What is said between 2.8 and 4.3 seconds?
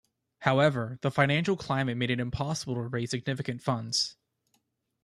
raise significant funds.